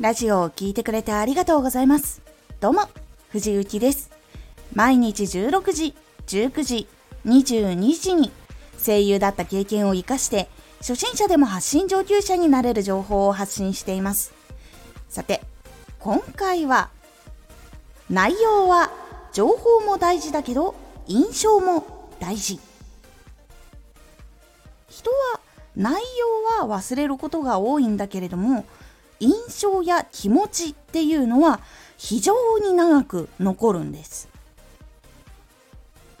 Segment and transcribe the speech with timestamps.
[0.00, 2.22] ラジオを聴いてくれてありがとうございます。
[2.58, 2.88] どうも、
[3.28, 4.10] 藤幸です。
[4.72, 5.94] 毎日16時、
[6.26, 6.88] 19時、
[7.26, 8.32] 22時に
[8.82, 10.48] 声優だった経験を活かして
[10.78, 14.32] 初心者でも発信上級者になれる情報を発信しています。
[15.10, 15.42] さて、
[15.98, 16.88] 今回は
[18.08, 18.90] 内容は
[19.34, 20.74] 情報も大事だけど
[21.08, 22.58] 印象も大事。
[24.88, 25.40] 人は
[25.76, 26.02] 内
[26.58, 28.64] 容は忘れることが多いんだけれども
[29.20, 31.60] 印象や気持ちっていうのは
[31.96, 34.28] 非常に長く残るんです。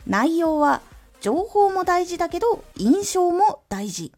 [0.06, 0.82] 内容は
[1.20, 4.12] 情報も大事だけど印象も大事。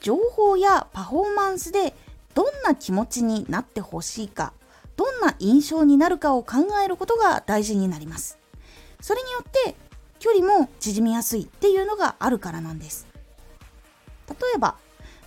[0.00, 1.94] 情報やパフォーマンスで
[2.34, 4.54] どんな気持ちになってほしいか
[4.96, 8.38] どんな印象になるかを考えることが大事になります。
[9.00, 9.74] それによって
[10.18, 13.06] 距離も縮みやすいっていうのがあるからなんです。
[14.28, 14.76] 例えば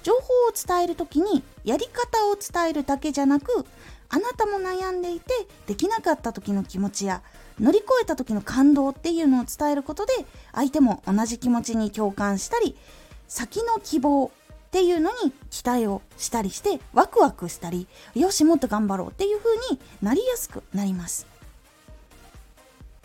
[0.04, 0.22] 情報を
[0.54, 3.66] 伝える時にやり方を伝えるだけじゃなく
[4.10, 5.34] あなたも悩んでいて
[5.66, 7.24] できなかった時の気持ちや
[7.60, 10.14] 乗り越えた時の感動っていうのを伝えることで
[10.52, 12.76] 相手も同じ気持ちに共感したり
[13.28, 14.30] 先の希望っ
[14.72, 21.28] ていうのに期待をしたりしてワクワクしたりよしもっと頑張ろうっていう風になりやすくなります。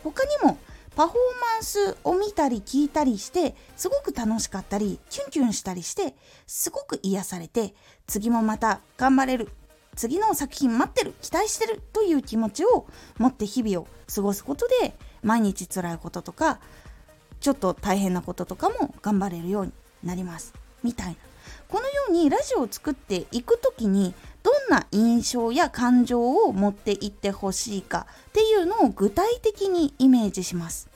[0.03, 0.57] 他にも
[0.99, 1.17] パフォー
[1.53, 6.13] マンスを見たり聞いたりしてすごく楽しかったりキュンキュンしたりして
[6.45, 7.73] すごく癒されて
[8.05, 9.47] 次もまた頑張れる。
[9.95, 11.13] 次の作品待ってる。
[11.21, 12.85] 期待してるという気持ちを
[13.17, 16.59] 持って日々を過ごすことで毎日辛いこととか
[17.39, 19.71] ちょっと大変なこととかも頑張れるように
[20.03, 20.53] なります。
[20.83, 21.28] みたいな。
[21.67, 30.89] このようにラジオを作っていく時にどんな印象や感情を持っていってほしいかっていうのを具体的にイメージします。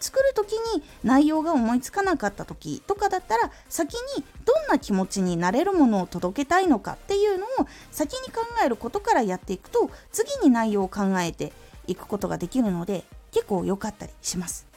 [0.00, 7.48] 作る時に内容が思いつかなかった時とかだったら先にどんな気持ちになれるものを届けたいのかっていうのを
[7.90, 11.52] 先に考えることからやっていくと次に内容を考えて
[11.86, 14.69] いくことができるので結構良かったりします。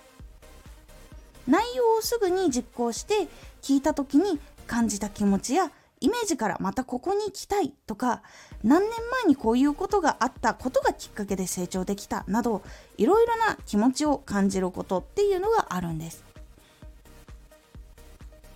[1.47, 3.27] 内容をすぐに実行して
[3.61, 8.21] 聞いた時に感じた気持ちやイメージからまたここに行きたいとか
[8.61, 8.89] 何年
[9.23, 12.61] 前にこういうことがあったことがきっかけで成長できたなど
[12.97, 16.23] いろいろな気持ちを感じることっていうのがあるんです。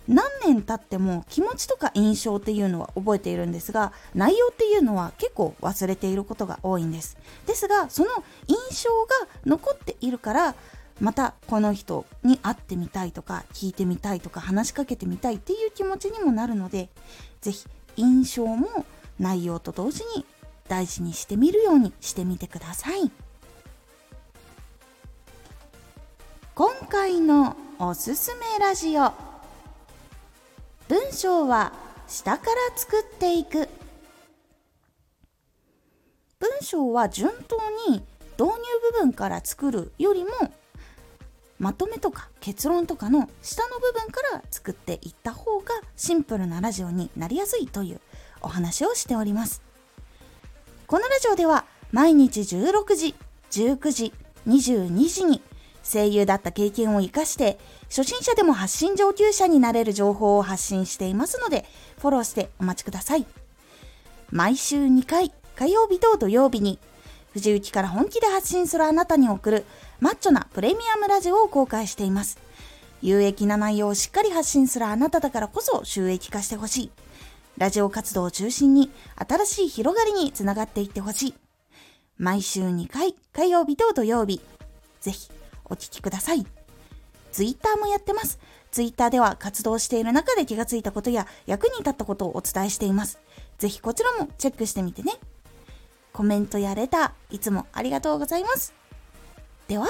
[0.08, 7.18] 何年経っても気持ちとか印象っていうのは覚えているんですが内容っていうのは結構忘れていることが多いんです。
[7.46, 8.10] ですがその
[8.46, 10.54] 印象が残っているから
[11.00, 16.88] またこの人に会ってみたいとか聞いてみたいとか話しかけてみたいっていう気持ちにもなるので
[17.40, 17.66] 是非
[17.96, 18.68] 印象も
[19.18, 20.24] 内容と同時に
[20.68, 23.10] 大事にしてみるようにしてみてください。
[26.54, 29.12] 今回のおすすめラジオ。
[30.88, 31.72] 文章は
[32.08, 33.68] 下から作っていく。
[36.38, 37.56] 文章は順当
[37.90, 38.02] に
[38.38, 38.52] 導入
[38.92, 40.30] 部分から作るよりも
[41.58, 48.00] まとめとか結論とかの下の部分から作っていった方がシンプルなラジオになりやすいという
[48.40, 49.62] お話をしております。
[50.86, 53.14] このラジオでは毎日16時
[53.50, 54.12] 19時
[54.46, 55.42] 22時に
[55.82, 61.64] 声優だった経験を生かして初心者でも発信上級者になれる情報を発信していますので
[61.98, 63.26] フォローしてお待ちください。
[64.30, 66.78] 毎週2回火曜日と土曜日に
[67.38, 69.64] 藤雪から本気で発信するあなたに送る
[70.00, 72.38] マッチョなプレミアムラジオを公開しています。
[73.00, 76.90] 有益な内容をしっかり発信するあなただからこそ収益化してほしい。
[77.56, 81.34] ラジオ活動を中心に新しい広がりにつながっていってほしい。
[82.16, 84.40] 毎週2回、火曜日と土曜日。
[85.00, 85.30] ぜひ
[85.64, 86.44] お聴きください。
[87.30, 88.40] ツイッターもやってます。
[88.72, 93.20] ツイッターでは活動している中で気がついたことや役に立ったことをお伝えしています。
[93.58, 95.12] ぜひこちらもチェックしてみてね。
[96.18, 98.74] コメントやレター、いつもありがとうございます。
[99.68, 99.86] では、